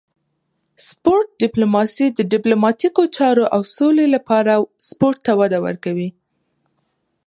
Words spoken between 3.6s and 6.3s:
سولې لپاره سپورت ته وده ورکوي